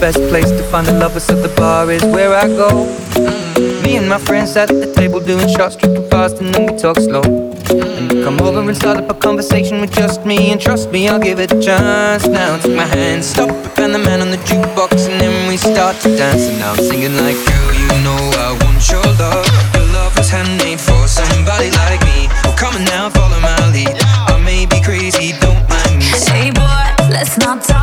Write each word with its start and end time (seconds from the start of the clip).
best 0.00 0.18
place 0.30 0.50
to 0.50 0.62
find 0.72 0.86
the 0.86 0.94
lovers, 0.94 1.24
so 1.24 1.34
the 1.36 1.54
bar 1.60 1.90
is 1.90 2.02
where 2.04 2.34
I 2.34 2.48
go. 2.48 2.70
Mm. 3.20 3.82
Me 3.84 3.96
and 3.96 4.08
my 4.08 4.18
friends 4.18 4.52
sat 4.52 4.70
at 4.70 4.80
the 4.80 4.90
table 4.94 5.20
doing 5.20 5.46
shots, 5.46 5.76
drinking 5.76 6.08
fast, 6.08 6.40
and 6.40 6.54
then 6.54 6.72
we 6.72 6.78
talk 6.78 6.96
slow. 6.96 7.20
Come 8.24 8.40
over 8.40 8.60
and 8.60 8.76
start 8.76 8.96
up 8.96 9.10
a 9.10 9.14
conversation 9.14 9.80
with 9.80 9.92
just 9.92 10.24
me, 10.24 10.52
and 10.52 10.60
trust 10.60 10.90
me, 10.90 11.06
I'll 11.06 11.20
give 11.20 11.38
it 11.38 11.52
a 11.52 11.60
chance. 11.60 12.26
Now 12.26 12.56
take 12.56 12.74
my 12.74 12.86
hand, 12.86 13.22
stop, 13.22 13.50
and 13.50 13.72
Van 13.76 13.92
the 13.92 13.98
Man 13.98 14.22
on 14.22 14.30
the 14.30 14.38
jukebox, 14.48 15.06
and 15.06 15.20
then 15.20 15.48
we 15.48 15.58
start 15.58 15.96
to 15.96 16.16
dance. 16.16 16.48
And 16.48 16.58
now 16.60 16.72
I'm 16.72 16.78
singing 16.78 17.16
like, 17.20 17.36
girl, 17.44 17.70
you 17.82 17.88
know 18.02 18.20
I 18.40 18.56
want 18.56 18.80
your 18.88 19.04
love. 19.20 19.44
Your 19.74 19.86
love 19.92 20.16
was 20.16 20.30
handmade 20.30 20.80
for 20.80 21.06
somebody 21.06 21.70
like 21.82 22.00
me. 22.08 22.28
Well, 22.44 22.56
come 22.56 22.74
on 22.74 22.84
now, 22.84 23.10
follow 23.10 23.38
my 23.40 23.70
lead. 23.70 23.96
I 24.32 24.40
may 24.42 24.64
be 24.64 24.80
crazy, 24.80 25.36
don't 25.44 25.60
mind 25.68 25.98
me. 26.00 26.08
Hey 26.32 26.50
boy, 26.50 26.88
let's 27.12 27.36
not 27.36 27.62
talk 27.62 27.79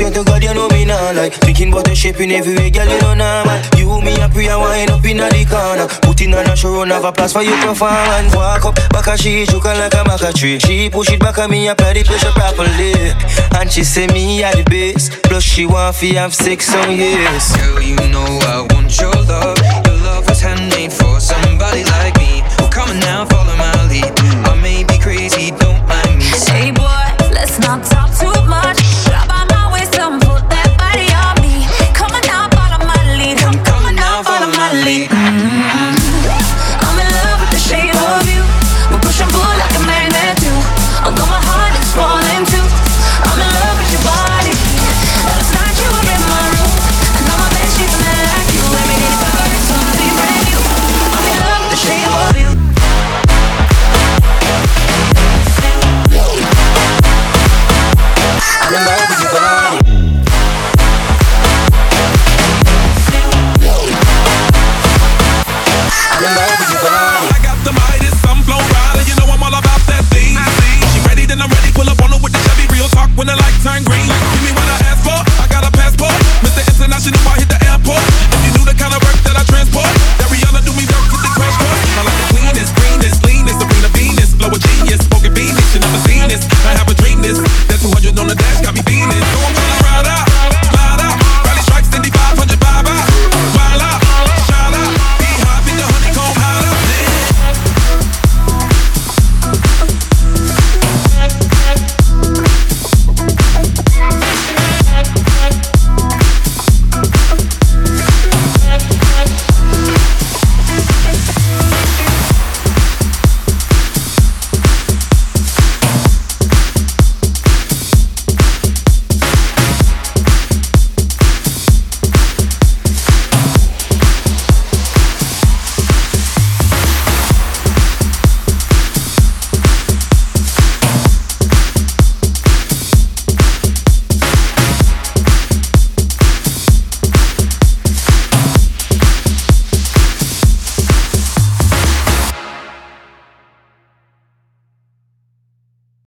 swear 0.00 0.12
to 0.12 0.24
God, 0.24 0.42
you 0.42 0.54
know 0.54 0.68
me 0.68 0.84
now 0.84 1.12
like. 1.12 1.34
Thinking 1.34 1.72
about 1.72 1.84
the 1.84 1.94
shape 1.94 2.16
shaping 2.16 2.32
everywhere, 2.32 2.70
girl, 2.70 2.88
you 2.88 3.00
know 3.00 3.14
normal 3.14 3.60
You, 3.76 4.00
me, 4.00 4.16
and 4.16 4.32
wind 4.32 4.90
up 4.90 5.04
in 5.04 5.18
the 5.18 5.44
corner. 5.44 5.86
Putting 6.00 6.32
on 6.34 6.46
a 6.46 6.56
show, 6.56 6.84
have 6.84 7.04
a 7.04 7.12
place 7.12 7.32
for 7.32 7.42
you 7.42 7.54
performance 7.60 8.34
Walk 8.34 8.64
up, 8.64 8.74
back 8.90 9.06
a 9.06 9.16
she, 9.18 9.44
joking 9.46 9.76
like 9.76 9.94
a 9.94 10.02
maca 10.08 10.32
tree. 10.32 10.58
She 10.58 10.88
push 10.88 11.12
it 11.12 11.20
back 11.20 11.38
at 11.38 11.50
me, 11.50 11.68
apply 11.68 11.92
the 11.92 12.04
pressure 12.04 12.32
properly. 12.32 12.94
And 13.60 13.70
she 13.70 13.84
say 13.84 14.06
me 14.08 14.42
at 14.42 14.56
the 14.56 14.64
base 14.64 15.10
Plus 15.24 15.42
she 15.42 15.66
want 15.66 15.96
fi 15.96 16.14
have 16.14 16.34
sex 16.34 16.74
on 16.74 16.96
yes. 16.96 17.56
Girl, 17.56 17.82
you 17.82 17.96
know 18.08 18.24
I 18.48 18.66
want 18.72 18.90
your 19.00 19.12
love. 19.28 19.58
Your 19.84 19.98
love 20.00 20.28
was 20.28 20.40
handmade 20.40 20.92
for 20.92 21.20
somebody 21.20 21.84
like 21.84 22.19